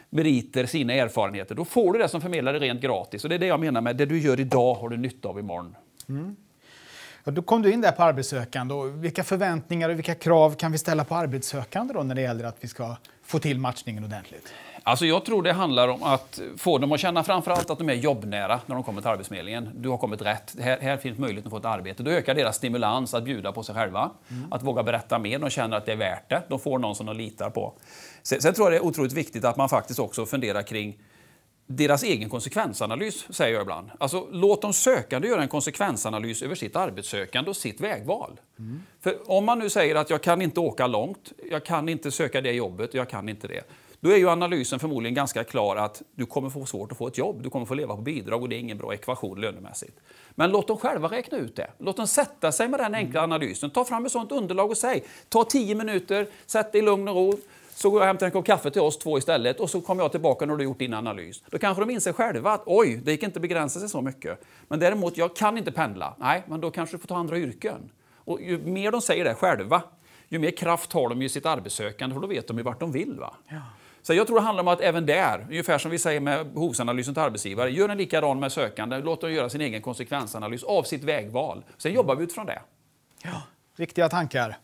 meriter, 0.10 0.65
sina 0.65 0.93
erfarenheter. 0.93 1.55
Då 1.55 1.65
får 1.65 1.93
du 1.93 2.00
det 2.00 2.10
som 2.10 2.22
förmedlare 2.22 2.60
rent 2.60 2.81
gratis. 2.81 3.24
Och 3.24 3.29
det 3.29 3.36
är 3.36 3.39
det 3.39 3.45
jag 3.48 3.60
menar 3.60 3.81
med 3.81 3.95
det 3.95 4.05
du 4.05 4.19
gör 4.19 4.39
idag 4.39 4.75
har 4.75 4.89
du 4.89 4.98
nytta 4.98 5.29
av 5.29 5.39
imorgon. 5.39 5.75
Mm. 6.10 6.36
Ja, 7.24 7.31
då 7.31 7.41
kom 7.41 7.62
du 7.62 7.72
in 7.72 7.81
där 7.81 7.91
på 7.91 8.03
arbetssökande. 8.03 8.74
Och 8.74 9.03
vilka 9.03 9.24
förväntningar 9.24 9.89
och 9.89 9.98
vilka 9.98 10.15
krav 10.15 10.55
kan 10.55 10.72
vi 10.72 10.77
ställa 10.77 11.05
på 11.05 11.15
arbetssökande 11.15 11.93
då 11.93 12.03
när 12.03 12.15
det 12.15 12.22
gäller 12.22 12.43
att 12.43 12.57
vi 12.60 12.67
ska 12.67 12.95
få 13.24 13.39
till 13.39 13.60
matchningen 13.60 14.03
ordentligt? 14.03 14.53
Alltså 14.83 15.05
jag 15.05 15.25
tror 15.25 15.43
det 15.43 15.53
handlar 15.53 15.87
om 15.87 16.03
att 16.03 16.41
få 16.57 16.77
dem 16.77 16.91
att 16.91 16.99
känna 16.99 17.23
framförallt 17.23 17.69
att 17.69 17.77
de 17.77 17.89
är 17.89 17.93
jobbnära 17.93 18.59
när 18.65 18.75
de 18.75 18.83
kommer 18.83 19.01
till 19.01 19.09
Arbetsförmedlingen. 19.09 19.69
Du 19.75 19.89
har 19.89 19.97
kommit 19.97 20.21
rätt. 20.21 20.55
Här, 20.59 20.79
här 20.81 20.97
finns 20.97 21.17
möjlighet 21.17 21.45
att 21.45 21.51
få 21.51 21.57
ett 21.57 21.65
arbete. 21.65 22.03
Då 22.03 22.11
ökar 22.11 22.35
deras 22.35 22.55
stimulans 22.55 23.13
att 23.13 23.23
bjuda 23.23 23.51
på 23.51 23.63
sig 23.63 23.75
själva. 23.75 24.11
Mm. 24.29 24.53
Att 24.53 24.63
våga 24.63 24.83
berätta 24.83 25.19
mer. 25.19 25.39
De 25.39 25.49
känner 25.49 25.77
att 25.77 25.85
det 25.85 25.91
är 25.91 25.95
värt 25.95 26.29
det. 26.29 26.43
De 26.47 26.59
får 26.59 26.79
någon 26.79 26.95
som 26.95 27.05
de 27.05 27.17
litar 27.17 27.49
på. 27.49 27.73
Sen, 28.23 28.41
sen 28.41 28.53
tror 28.53 28.65
jag 28.65 28.81
det 28.81 28.85
är 28.85 28.87
otroligt 28.87 29.13
viktigt 29.13 29.45
att 29.45 29.57
man 29.57 29.69
faktiskt 29.69 29.99
också 29.99 30.25
funderar 30.25 30.63
kring 30.63 30.97
deras 31.67 32.03
egen 32.03 32.29
konsekvensanalys, 32.29 33.25
säger 33.29 33.53
jag 33.53 33.61
ibland. 33.61 33.91
Alltså, 33.99 34.27
låt 34.31 34.61
de 34.61 34.73
sökande 34.73 35.27
göra 35.27 35.41
en 35.41 35.47
konsekvensanalys 35.47 36.41
över 36.41 36.55
sitt 36.55 36.75
arbetssökande 36.75 37.49
och 37.49 37.55
sitt 37.55 37.81
vägval. 37.81 38.39
Mm. 38.59 38.83
För 39.01 39.31
om 39.31 39.45
man 39.45 39.59
nu 39.59 39.69
säger 39.69 39.95
att 39.95 40.09
jag 40.09 40.21
kan 40.21 40.41
inte 40.41 40.59
åka 40.59 40.87
långt, 40.87 41.31
jag 41.51 41.65
kan 41.65 41.89
inte 41.89 42.11
söka 42.11 42.41
det 42.41 42.51
jobbet, 42.51 42.93
jag 42.93 43.09
kan 43.09 43.29
inte 43.29 43.47
det. 43.47 43.63
Då 44.03 44.10
är 44.10 44.17
ju 44.17 44.29
analysen 44.29 44.79
förmodligen 44.79 45.13
ganska 45.13 45.43
klar 45.43 45.75
att 45.75 46.01
du 46.15 46.25
kommer 46.25 46.50
få 46.50 46.65
svårt 46.65 46.91
att 46.91 46.98
få 46.98 47.07
ett 47.07 47.17
jobb, 47.17 47.43
du 47.43 47.50
kommer 47.50 47.65
få 47.65 47.74
leva 47.74 47.95
på 47.95 48.01
bidrag 48.01 48.41
och 48.41 48.50
det 48.50 48.55
är 48.55 48.60
ingen 48.60 48.77
bra 48.77 48.93
ekvation 48.93 49.41
lönemässigt. 49.41 50.00
Men 50.31 50.51
låt 50.51 50.67
dem 50.67 50.77
själva 50.77 51.07
räkna 51.07 51.38
ut 51.38 51.55
det. 51.55 51.67
Låt 51.77 51.98
dem 51.98 52.07
sätta 52.07 52.51
sig 52.51 52.67
med 52.67 52.79
den 52.79 52.95
enkla 52.95 53.22
analysen. 53.24 53.69
Ta 53.69 53.86
fram 53.86 54.05
ett 54.05 54.12
sådant 54.12 54.31
underlag 54.31 54.72
och 54.72 54.77
säg, 54.77 55.03
ta 55.29 55.43
tio 55.43 55.75
minuter, 55.75 56.27
sätt 56.45 56.72
dig 56.72 56.81
i 56.81 56.86
lugn 56.86 57.07
och 57.07 57.15
ro, 57.15 57.38
Så 57.74 57.89
går 57.89 58.00
jag 58.00 58.03
och 58.03 58.07
hämtar 58.07 58.25
en 58.25 58.31
kopp 58.31 58.45
kaffe 58.45 58.72
till 58.72 58.81
oss 58.81 58.98
två 58.98 59.17
istället 59.17 59.60
och 59.60 59.69
så 59.69 59.81
kommer 59.81 60.03
jag 60.03 60.12
tillbaka 60.12 60.45
när 60.45 60.53
du 60.53 60.57
har 60.57 60.63
gjort 60.63 60.79
din 60.79 60.93
analys. 60.93 61.43
Då 61.50 61.57
kanske 61.57 61.83
de 61.83 61.89
inser 61.89 62.13
själva 62.13 62.51
att 62.51 62.63
oj, 62.65 63.01
det 63.03 63.12
gick 63.12 63.24
inte 63.24 63.38
att 63.38 63.41
begränsa 63.41 63.79
sig 63.79 63.89
så 63.89 64.01
mycket. 64.01 64.43
Men 64.67 64.79
däremot, 64.79 65.17
jag 65.17 65.36
kan 65.36 65.57
inte 65.57 65.72
pendla. 65.72 66.15
Nej, 66.19 66.43
men 66.48 66.62
då 66.62 66.72
kanske 66.72 66.95
du 66.95 67.01
får 67.01 67.07
ta 67.07 67.15
andra 67.15 67.38
yrken. 67.38 67.89
Och 68.15 68.41
ju 68.41 68.57
mer 68.57 68.91
de 68.91 69.01
säger 69.01 69.24
det 69.24 69.36
själva, 69.36 69.81
ju 70.29 70.39
mer 70.39 70.51
kraft 70.51 70.93
har 70.93 71.10
de 71.10 71.22
i 71.22 71.29
sitt 71.29 71.45
arbetssökande, 71.45 72.13
för 72.13 72.22
då 72.22 72.27
vet 72.27 72.48
de 72.48 72.57
ju 72.57 72.63
vart 72.63 72.79
de 72.79 72.91
vill. 72.91 73.19
Va? 73.19 73.36
Ja. 73.48 73.62
Så 74.03 74.13
jag 74.13 74.27
tror 74.27 74.38
det 74.38 74.43
handlar 74.43 74.63
om 74.63 74.67
att 74.67 74.81
även 74.81 75.05
där, 75.05 75.45
ungefär 75.50 75.77
som 75.77 75.91
vi 75.91 76.00
säger 76.00 76.19
med 76.19 76.53
behovsanalysen 76.53 77.13
till 77.13 77.24
arbetsgivare, 77.24 77.72
gör 77.72 77.89
en 77.89 77.98
likadan 77.98 78.39
med 78.39 78.51
sökande, 78.51 78.98
låt 78.98 79.22
dem 79.22 79.33
göra 79.33 79.50
sin 79.50 79.62
egen 79.62 79.81
konsekvensanalys 79.81 80.63
av 80.63 80.83
sitt 80.83 81.03
vägval. 81.03 81.63
Sen 81.77 81.93
jobbar 81.93 82.15
vi 82.15 82.24
utifrån 82.24 82.45
det. 82.45 82.62
Ja, 83.24 83.41
viktiga 83.75 84.10
tankar. 84.10 84.57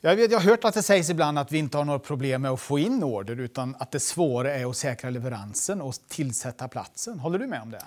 Jag, 0.00 0.16
vet, 0.16 0.30
jag 0.30 0.38
har 0.40 0.50
hört 0.50 0.64
att 0.64 0.74
det 0.74 0.82
sägs 0.82 1.10
ibland 1.10 1.38
att 1.38 1.52
vi 1.52 1.58
inte 1.58 1.78
har 1.78 1.84
några 1.84 1.98
problem 1.98 2.42
med 2.42 2.50
att 2.50 2.60
få 2.60 2.78
in 2.78 3.02
order 3.02 3.40
utan 3.40 3.76
att 3.78 3.90
det 3.90 4.00
svåra 4.00 4.54
är 4.54 4.70
att 4.70 4.76
säkra 4.76 5.10
leveransen 5.10 5.80
och 5.80 5.94
tillsätta 6.08 6.68
platsen. 6.68 7.18
Håller 7.18 7.38
du 7.38 7.46
med 7.46 7.62
om 7.62 7.70
det? 7.70 7.82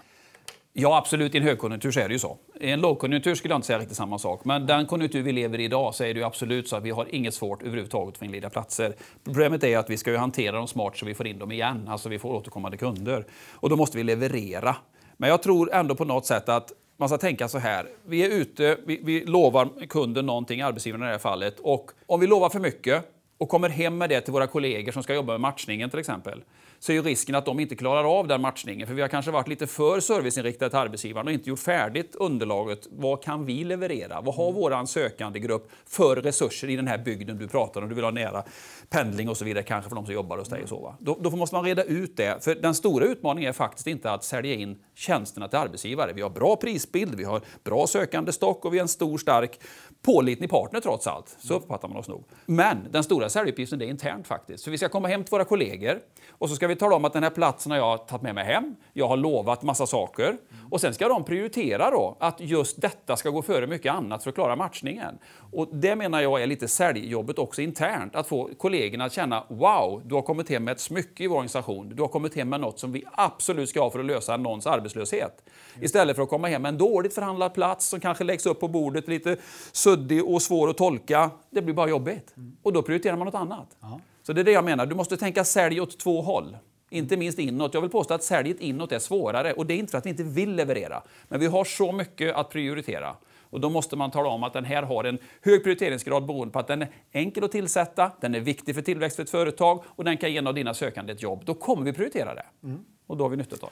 Ja, 0.75 0.97
absolut. 0.97 1.35
I 1.35 1.37
en 1.37 1.43
högkonjunktur 1.43 1.91
så 1.91 1.99
är 1.99 2.07
det 2.07 2.13
ju 2.13 2.19
så. 2.19 2.37
I 2.59 2.69
en 2.69 2.81
lågkonjunktur 2.81 3.35
skulle 3.35 3.51
jag 3.51 3.57
inte 3.57 3.67
säga 3.67 3.79
riktigt 3.79 3.97
samma 3.97 4.19
sak. 4.19 4.45
Men 4.45 4.65
den 4.65 4.85
konjunktur 4.85 5.21
vi 5.21 5.31
lever 5.31 5.59
i 5.59 5.63
idag 5.63 5.95
så 5.95 6.03
är 6.03 6.13
det 6.13 6.19
ju 6.19 6.25
absolut 6.25 6.67
så 6.67 6.75
att 6.75 6.83
vi 6.83 6.91
har 6.91 7.15
inget 7.15 7.33
svårt 7.33 7.61
överhuvudtaget 7.61 8.13
att 8.13 8.17
få 8.17 8.25
in 8.25 8.31
lediga 8.31 8.49
platser. 8.49 8.95
Problemet 9.23 9.63
är 9.63 9.77
att 9.77 9.89
vi 9.89 9.97
ska 9.97 10.11
ju 10.11 10.17
hantera 10.17 10.55
dem 10.57 10.67
smart 10.67 10.97
så 10.97 11.05
vi 11.05 11.13
får 11.13 11.27
in 11.27 11.39
dem 11.39 11.51
igen. 11.51 11.87
Alltså 11.87 12.09
vi 12.09 12.19
får 12.19 12.33
återkommande 12.33 12.77
kunder. 12.77 13.25
Och 13.51 13.69
då 13.69 13.75
måste 13.75 13.97
vi 13.97 14.03
leverera. 14.03 14.75
Men 15.17 15.29
jag 15.29 15.43
tror 15.43 15.73
ändå 15.73 15.95
på 15.95 16.05
något 16.05 16.25
sätt 16.25 16.49
att 16.49 16.71
man 16.97 17.09
ska 17.09 17.17
tänka 17.17 17.47
så 17.47 17.57
här. 17.57 17.87
Vi 18.05 18.25
är 18.25 18.29
ute, 18.29 18.77
vi, 18.85 18.99
vi 19.03 19.25
lovar 19.25 19.87
kunden 19.89 20.25
någonting, 20.25 20.61
arbetsgivaren 20.61 21.03
i 21.03 21.05
det 21.05 21.11
här 21.11 21.19
fallet. 21.19 21.59
Och 21.59 21.91
om 22.05 22.19
vi 22.19 22.27
lovar 22.27 22.49
för 22.49 22.59
mycket 22.59 23.03
och 23.37 23.49
kommer 23.49 23.69
hem 23.69 23.97
med 23.97 24.09
det 24.09 24.21
till 24.21 24.33
våra 24.33 24.47
kollegor 24.47 24.91
som 24.91 25.03
ska 25.03 25.13
jobba 25.13 25.31
med 25.31 25.41
matchningen 25.41 25.89
till 25.89 25.99
exempel 25.99 26.43
så 26.83 26.91
är 26.91 26.93
ju 26.93 27.01
risken 27.01 27.35
att 27.35 27.45
de 27.45 27.59
inte 27.59 27.75
klarar 27.75 28.19
av 28.19 28.27
den 28.27 28.41
matchningen. 28.41 28.87
För 28.87 28.93
vi 28.93 29.01
har 29.01 29.09
kanske 29.09 29.31
varit 29.31 29.47
lite 29.47 29.67
för 29.67 29.99
serviceinriktade 29.99 30.69
till 30.69 30.79
arbetsgivaren 30.79 31.27
och 31.27 31.33
inte 31.33 31.49
gjort 31.49 31.59
färdigt 31.59 32.15
underlaget. 32.15 32.87
Vad 32.91 33.23
kan 33.23 33.45
vi 33.45 33.63
leverera? 33.63 34.21
Vad 34.21 34.35
har 34.35 34.51
vår 34.51 34.85
sökandegrupp 34.85 35.71
för 35.85 36.15
resurser 36.15 36.69
i 36.69 36.75
den 36.75 36.87
här 36.87 36.97
bygden 36.97 37.37
du 37.37 37.47
pratar 37.47 37.81
om? 37.81 37.89
Du 37.89 37.95
vill 37.95 38.03
ha 38.03 38.11
nära 38.11 38.43
pendling 38.89 39.29
och 39.29 39.37
så 39.37 39.45
vidare, 39.45 39.63
kanske 39.63 39.89
för 39.89 39.95
de 39.95 40.05
som 40.05 40.13
jobbar 40.13 40.37
hos 40.37 40.49
dig. 40.49 40.63
Och 40.63 40.69
så, 40.69 40.79
va? 40.79 40.95
Då, 40.99 41.17
då 41.21 41.29
måste 41.29 41.55
man 41.55 41.65
reda 41.65 41.83
ut 41.83 42.17
det. 42.17 42.43
För 42.43 42.55
den 42.55 42.75
stora 42.75 43.05
utmaningen 43.05 43.49
är 43.49 43.53
faktiskt 43.53 43.87
inte 43.87 44.11
att 44.11 44.23
sälja 44.23 44.53
in 44.53 44.77
tjänsterna 44.95 45.47
till 45.47 45.59
arbetsgivare. 45.59 46.13
Vi 46.13 46.21
har 46.21 46.29
bra 46.29 46.55
prisbild, 46.55 47.15
vi 47.15 47.23
har 47.23 47.41
bra 47.63 47.87
sökandestock 47.87 48.65
och 48.65 48.73
vi 48.73 48.77
är 48.77 48.81
en 48.81 48.87
stor, 48.87 49.17
stark, 49.17 49.59
pålitlig 50.01 50.49
partner 50.49 50.79
trots 50.79 51.07
allt. 51.07 51.37
Så 51.39 51.53
uppfattar 51.53 51.87
man 51.87 51.97
oss 51.97 52.07
nog. 52.07 52.23
Men 52.45 52.77
den 52.91 53.03
stora 53.03 53.29
säljuppgiften 53.29 53.81
är 53.81 53.85
internt 53.85 54.27
faktiskt. 54.27 54.63
Så 54.63 54.71
vi 54.71 54.77
ska 54.77 54.89
komma 54.89 55.07
hem 55.07 55.23
till 55.23 55.31
våra 55.31 55.45
kollegor 55.45 55.99
och 56.29 56.49
så 56.49 56.55
ska 56.55 56.67
vi 56.67 56.72
tala 56.79 56.95
om 56.95 57.05
att 57.05 57.13
den 57.13 57.23
här 57.23 57.29
platsen 57.29 57.71
har 57.71 57.79
jag 57.79 58.07
tagit 58.07 58.21
med 58.21 58.35
mig 58.35 58.45
hem. 58.45 58.75
Jag 58.93 59.07
har 59.07 59.17
lovat 59.17 59.63
massa 59.63 59.87
saker. 59.87 60.37
Och 60.71 60.81
sen 60.81 60.93
ska 60.93 61.07
de 61.07 61.23
prioritera 61.23 61.91
då 61.91 62.17
att 62.19 62.39
just 62.39 62.81
detta 62.81 63.15
ska 63.15 63.29
gå 63.29 63.41
före 63.41 63.67
mycket 63.67 63.93
annat 63.93 64.23
för 64.23 64.29
att 64.29 64.35
klara 64.35 64.55
matchningen. 64.55 65.17
Och 65.51 65.67
det 65.71 65.95
menar 65.95 66.21
jag 66.21 66.43
är 66.43 66.47
lite 66.47 66.67
säljjobbet 66.67 67.39
också 67.39 67.61
internt. 67.61 68.15
Att 68.15 68.27
få 68.27 68.49
kollegorna 68.57 69.05
att 69.05 69.13
känna 69.13 69.43
wow, 69.47 70.01
du 70.05 70.15
har 70.15 70.21
kommit 70.21 70.49
hem 70.49 70.63
med 70.63 70.71
ett 70.71 70.79
smycke 70.79 71.23
i 71.23 71.27
vår 71.27 71.35
organisation. 71.35 71.89
Du 71.95 72.01
har 72.01 72.09
kommit 72.09 72.35
hem 72.35 72.49
med 72.49 72.59
något 72.59 72.79
som 72.79 72.91
vi 72.91 73.03
absolut 73.11 73.69
ska 73.69 73.81
ha 73.81 73.89
för 73.89 73.99
att 73.99 74.05
lösa 74.05 74.37
någons 74.37 74.67
arbetslöshet. 74.67 75.49
Istället 75.81 76.15
för 76.15 76.23
att 76.23 76.29
komma 76.29 76.47
hem 76.47 76.61
med 76.61 76.69
en 76.69 76.77
dåligt 76.77 77.13
förhandlad 77.13 77.53
plats 77.53 77.87
som 77.87 77.99
kanske 77.99 78.23
läggs 78.23 78.45
upp 78.45 78.59
på 78.59 78.67
bordet 78.67 79.07
lite 79.07 79.37
suddig 79.71 80.25
och 80.25 80.41
svår 80.41 80.69
att 80.69 80.77
tolka. 80.77 81.31
Det 81.49 81.61
blir 81.61 81.73
bara 81.73 81.89
jobbigt. 81.89 82.35
Och 82.63 82.73
då 82.73 82.81
prioriterar 82.81 83.17
man 83.17 83.25
något 83.25 83.35
annat. 83.35 83.67
Aha. 83.83 83.99
Så 84.23 84.33
det 84.33 84.41
är 84.41 84.45
det 84.45 84.51
jag 84.51 84.65
menar. 84.65 84.85
Du 84.85 84.95
måste 84.95 85.17
tänka 85.17 85.43
sälj 85.43 85.81
åt 85.81 85.99
två 85.99 86.21
håll. 86.21 86.57
Inte 86.89 87.17
minst 87.17 87.39
inåt. 87.39 87.73
Jag 87.73 87.81
vill 87.81 87.89
påstå 87.89 88.13
att 88.13 88.23
säljet 88.23 88.59
inåt 88.59 88.91
är 88.91 88.99
svårare. 88.99 89.53
Och 89.53 89.65
det 89.65 89.73
är 89.73 89.77
inte 89.77 89.91
för 89.91 89.97
att 89.97 90.05
vi 90.05 90.09
inte 90.09 90.23
vill 90.23 90.55
leverera. 90.55 91.03
Men 91.27 91.39
vi 91.39 91.45
har 91.45 91.65
så 91.65 91.91
mycket 91.91 92.35
att 92.35 92.49
prioritera. 92.49 93.15
Och 93.53 93.59
då 93.59 93.69
måste 93.69 93.95
man 93.95 94.11
tala 94.11 94.29
om 94.29 94.43
att 94.43 94.53
den 94.53 94.65
här 94.65 94.83
har 94.83 95.03
en 95.03 95.17
hög 95.41 95.63
prioriteringsgrad 95.63 96.25
beroende 96.25 96.51
på 96.51 96.59
att 96.59 96.67
den 96.67 96.81
är 96.81 96.89
enkel 97.11 97.43
att 97.43 97.51
tillsätta, 97.51 98.11
den 98.21 98.35
är 98.35 98.39
viktig 98.39 98.75
för 98.75 98.81
tillväxt 98.81 99.15
för 99.15 99.23
ett 99.23 99.29
företag 99.29 99.83
och 99.87 100.03
den 100.03 100.17
kan 100.17 100.31
ge 100.31 100.37
en 100.37 100.47
av 100.47 100.53
dina 100.53 100.73
sökande 100.73 101.13
ett 101.13 101.21
jobb. 101.21 101.45
Då 101.45 101.53
kommer 101.53 101.83
vi 101.83 101.93
prioritera 101.93 102.35
det. 102.35 102.45
Mm. 102.63 102.85
Och 103.07 103.17
då 103.17 103.23
har 103.23 103.29
vi 103.29 103.37
nytta 103.37 103.55
av 103.65 103.71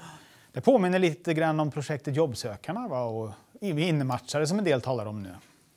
det. 0.51 0.61
Påminner 0.61 0.99
lite 0.99 1.33
grann 1.33 1.59
om 1.59 1.71
projektet 1.71 2.15
Jobbsökarna 2.15 2.87
va? 2.87 3.03
och 3.03 3.31
innematchare 3.61 4.47
som 4.47 4.59
en 4.59 4.65
del 4.65 4.81
talar 4.81 5.05
om 5.05 5.23
nu. 5.23 5.29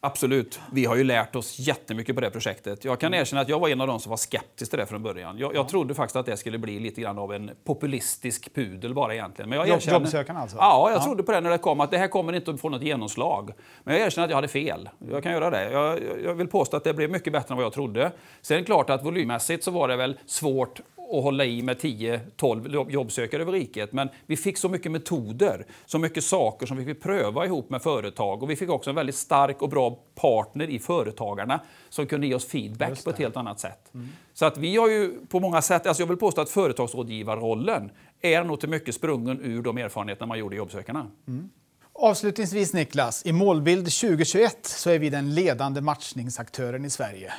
Absolut. 0.05 0.61
Vi 0.73 0.85
har 0.85 0.97
ju 0.97 1.05
lärt 1.05 1.37
oss 1.37 1.59
jättemycket 1.59 2.15
på 2.15 2.21
det 2.21 2.31
projektet. 2.31 2.85
Jag 2.85 3.01
kan 3.01 3.07
mm. 3.07 3.21
erkänna 3.21 3.43
att 3.43 3.49
jag 3.49 3.61
var 3.61 3.69
en 3.69 3.81
av 3.81 3.87
de 3.87 4.01
som 4.01 4.11
var 4.11 4.17
skeptisk 4.17 4.71
till 4.71 4.79
det 4.79 4.87
från 4.87 5.03
början. 5.03 5.39
Jag, 5.39 5.55
jag 5.55 5.69
trodde 5.69 5.95
faktiskt 5.95 6.17
att 6.17 6.27
det 6.27 6.37
skulle 6.37 6.59
bli 6.59 6.81
lite 6.81 7.01
grann 7.01 7.19
av 7.19 7.33
en 7.33 7.51
populistisk 7.65 8.55
pudel 8.55 8.95
bara 8.95 9.15
egentligen. 9.15 9.49
Men 9.49 9.59
jag 9.59 9.69
erkänner, 9.69 10.01
Jobbsökarna 10.01 10.41
alltså? 10.41 10.57
Ja, 10.57 10.91
jag 10.91 10.99
ja. 10.99 11.05
trodde 11.05 11.23
på 11.23 11.33
det 11.33 11.41
när 11.41 11.51
det 11.51 11.59
kom 11.59 11.81
att 11.81 11.91
det 11.91 11.99
här 11.99 12.09
kommer 12.09 12.33
inte 12.33 12.51
att 12.51 12.61
få 12.61 12.69
något 12.69 12.83
genomslag. 12.83 13.53
Men 13.85 13.95
jag 13.95 14.07
erkänner 14.07 14.25
att 14.25 14.31
jag 14.31 14.37
hade 14.37 14.49
fel. 14.49 14.89
Jag 15.11 15.23
kan 15.23 15.33
göra 15.33 15.51
det. 15.51 15.71
Jag, 15.71 16.01
jag 16.25 16.35
vill 16.35 16.49
påstå 16.49 16.77
att 16.77 16.85
det 16.85 16.95
blev 16.95 17.11
mycket 17.11 17.33
bättre 17.33 17.53
än 17.53 17.57
vad 17.57 17.65
jag 17.65 17.73
trodde. 17.73 18.13
Sen 18.43 18.57
är 18.57 18.61
det 18.61 18.67
klart 18.67 18.91
att 18.91 19.05
volymmässigt 19.05 19.65
så 19.65 19.71
var 19.71 19.89
det 19.89 19.97
väl 19.97 20.19
svårt 20.27 20.81
och 21.09 21.23
hålla 21.23 21.45
i 21.45 21.63
med 21.63 21.77
10-12 21.77 22.91
jobbsökare 22.91 23.43
över 23.43 23.53
riket. 23.53 23.93
Men 23.93 24.09
vi 24.27 24.37
fick 24.37 24.59
så 24.59 24.69
mycket 24.69 24.93
metoder, 24.93 25.67
så 25.87 25.99
mycket 25.99 26.25
saker 26.25 26.67
som 26.67 26.77
vi 26.77 26.85
fick 26.85 27.03
pröva 27.03 27.47
ihop 27.47 27.71
med 27.71 27.83
företag. 27.83 28.43
Och 28.43 28.51
vi 28.51 28.57
fick 28.57 28.71
också 28.71 28.91
en 28.91 28.97
väldigt 28.97 29.15
stark 29.15 29.63
och 29.63 29.69
bra 29.69 29.99
partner 30.15 30.71
i 30.71 30.79
Företagarna 30.79 31.61
som 31.89 32.07
kunde 32.07 32.27
ge 32.27 32.35
oss 32.35 32.47
feedback 32.47 33.05
på 33.05 33.11
ett 33.11 33.19
helt 33.19 33.37
annat 33.37 33.61
sätt. 33.61 33.95
Mm. 33.95 34.09
Så 34.33 34.47
att 34.47 34.59
vi 34.59 34.77
har 34.77 34.89
ju 34.89 35.27
på 35.27 35.41
många 35.41 35.63
sätt, 35.63 35.87
alltså 35.87 36.03
jag 36.03 36.09
vill 36.09 36.17
påstå 36.17 36.41
att 36.41 36.51
företagsrådgivarrollen 36.51 37.91
är 38.21 38.45
nog 38.45 38.61
till 38.61 38.69
mycket 38.69 38.95
sprungen 38.95 39.41
ur 39.41 39.63
de 39.63 39.79
erfarenheter 39.79 40.27
man 40.27 40.39
gjorde 40.39 40.57
i 40.57 40.59
Jobbsökarna. 40.59 41.07
Mm. 41.29 41.51
Avslutningsvis 41.93 42.73
Niklas, 42.73 43.27
i 43.27 43.33
målbild 43.33 43.85
2021 43.85 44.67
så 44.67 44.91
är 44.91 44.99
vi 44.99 45.11
den 45.11 45.35
ledande 45.35 45.81
matchningsaktören 45.81 46.85
i 46.85 46.91
Sverige. 46.91 47.33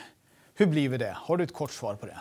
Hur 0.55 0.65
blir 0.65 0.89
vi 0.89 0.97
det? 0.97 1.17
Har 1.17 1.37
du 1.37 1.43
ett 1.43 1.53
kort 1.53 1.71
svar 1.71 1.95
på 1.95 2.05
det? 2.05 2.17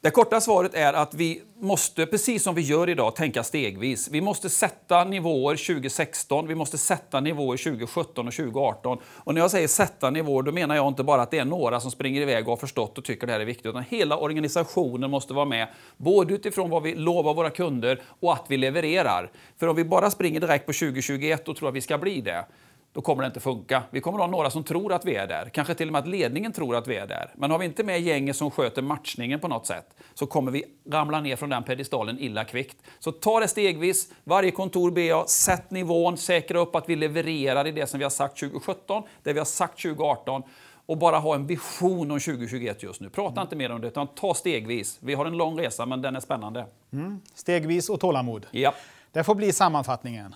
Det 0.00 0.10
korta 0.10 0.40
svaret 0.40 0.74
är 0.74 0.92
att 0.92 1.14
vi 1.14 1.42
måste, 1.60 2.06
precis 2.06 2.42
som 2.42 2.54
vi 2.54 2.62
gör 2.62 2.88
idag, 2.88 3.16
tänka 3.16 3.42
stegvis. 3.42 4.08
Vi 4.10 4.20
måste 4.20 4.50
sätta 4.50 5.04
nivåer 5.04 5.56
2016, 5.56 6.46
vi 6.46 6.54
måste 6.54 6.78
sätta 6.78 7.20
nivåer 7.20 7.56
2017 7.56 8.28
och 8.28 8.34
2018. 8.34 8.98
Och 9.04 9.34
när 9.34 9.40
jag 9.40 9.50
säger 9.50 9.68
sätta 9.68 10.10
nivåer, 10.10 10.42
då 10.42 10.52
menar 10.52 10.76
jag 10.76 10.88
inte 10.88 11.04
bara 11.04 11.22
att 11.22 11.30
det 11.30 11.38
är 11.38 11.44
några 11.44 11.80
som 11.80 11.90
springer 11.90 12.20
iväg 12.20 12.44
och 12.44 12.52
har 12.52 12.56
förstått 12.56 12.98
och 12.98 13.04
tycker 13.04 13.26
det 13.26 13.32
här 13.32 13.40
är 13.40 13.44
viktigt, 13.44 13.66
utan 13.66 13.84
hela 13.88 14.16
organisationen 14.16 15.10
måste 15.10 15.34
vara 15.34 15.44
med, 15.44 15.68
både 15.96 16.34
utifrån 16.34 16.70
vad 16.70 16.82
vi 16.82 16.94
lovar 16.94 17.34
våra 17.34 17.50
kunder 17.50 18.02
och 18.20 18.32
att 18.32 18.44
vi 18.48 18.56
levererar. 18.56 19.30
För 19.60 19.66
om 19.66 19.76
vi 19.76 19.84
bara 19.84 20.10
springer 20.10 20.40
direkt 20.40 20.66
på 20.66 20.72
2021 20.72 21.48
och 21.48 21.56
tror 21.56 21.68
att 21.68 21.74
vi 21.74 21.80
ska 21.80 21.98
bli 21.98 22.20
det, 22.20 22.44
då 22.92 23.00
kommer 23.00 23.22
det 23.22 23.26
inte 23.26 23.40
funka. 23.40 23.82
Vi 23.90 24.00
kommer 24.00 24.18
att 24.18 24.24
ha 24.24 24.30
några 24.30 24.50
som 24.50 24.64
tror 24.64 24.92
att 24.92 25.04
vi 25.04 25.14
är 25.14 25.26
där. 25.26 25.48
Kanske 25.48 25.74
till 25.74 25.88
och 25.88 25.92
med 25.92 25.98
att 25.98 26.08
ledningen 26.08 26.52
tror 26.52 26.76
att 26.76 26.88
vi 26.88 26.96
är 26.96 27.06
där. 27.06 27.30
Men 27.36 27.50
har 27.50 27.58
vi 27.58 27.64
inte 27.64 27.84
med 27.84 28.00
gänget 28.00 28.36
som 28.36 28.50
sköter 28.50 28.82
matchningen 28.82 29.40
på 29.40 29.48
något 29.48 29.66
sätt 29.66 29.86
så 30.14 30.26
kommer 30.26 30.52
vi 30.52 30.64
ramla 30.90 31.20
ner 31.20 31.36
från 31.36 31.50
den 31.50 31.62
pedestalen 31.62 32.18
illa 32.18 32.44
kvickt. 32.44 32.76
Så 32.98 33.12
ta 33.12 33.40
det 33.40 33.48
stegvis. 33.48 34.12
Varje 34.24 34.50
kontor 34.50 34.90
ber 34.90 35.02
jag, 35.02 35.28
sätt 35.28 35.70
nivån, 35.70 36.16
säkra 36.16 36.58
upp 36.58 36.74
att 36.74 36.88
vi 36.88 36.96
levererar 36.96 37.66
i 37.66 37.72
det 37.72 37.86
som 37.86 37.98
vi 37.98 38.04
har 38.04 38.10
sagt 38.10 38.38
2017, 38.40 39.02
det 39.22 39.32
vi 39.32 39.38
har 39.38 39.46
sagt 39.46 39.82
2018 39.82 40.42
och 40.86 40.98
bara 40.98 41.18
ha 41.18 41.34
en 41.34 41.46
vision 41.46 42.10
om 42.10 42.20
2021 42.20 42.82
just 42.82 43.00
nu. 43.00 43.10
Prata 43.10 43.32
mm. 43.32 43.42
inte 43.42 43.56
mer 43.56 43.72
om 43.72 43.80
det, 43.80 43.86
utan 43.86 44.06
ta 44.06 44.34
stegvis. 44.34 44.98
Vi 45.00 45.14
har 45.14 45.26
en 45.26 45.36
lång 45.36 45.60
resa, 45.60 45.86
men 45.86 46.02
den 46.02 46.16
är 46.16 46.20
spännande. 46.20 46.66
Mm. 46.92 47.20
Stegvis 47.34 47.88
och 47.88 48.00
tålamod. 48.00 48.46
Ja. 48.50 48.74
Det 49.12 49.24
får 49.24 49.34
bli 49.34 49.52
sammanfattningen. 49.52 50.34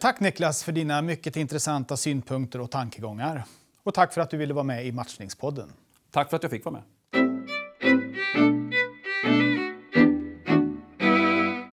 Tack 0.00 0.20
Niklas 0.20 0.64
för 0.64 0.72
dina 0.72 1.02
mycket 1.02 1.36
intressanta 1.36 1.96
synpunkter 1.96 2.60
och 2.60 2.70
tankegångar. 2.70 3.44
Och 3.82 3.94
tack 3.94 4.12
för 4.14 4.20
att 4.20 4.30
du 4.30 4.36
ville 4.36 4.54
vara 4.54 4.64
med 4.64 4.86
i 4.86 4.92
Matchningspodden. 4.92 5.72
Tack 6.10 6.30
för 6.30 6.36
att 6.36 6.42
jag 6.42 6.50
fick 6.50 6.64
vara 6.64 6.72
med. 6.72 6.82